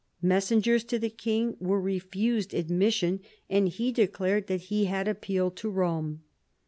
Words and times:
Messengers 0.23 0.83
to 0.85 0.97
the 0.97 1.11
king 1.11 1.55
were 1.59 1.79
refused 1.79 2.55
admission, 2.55 3.19
and 3.51 3.69
he 3.69 3.91
declared 3.91 4.47
that 4.47 4.61
he 4.61 4.85
had 4.85 5.07
appealed 5.07 5.55
to 5.57 5.71
Eome. 5.71 6.21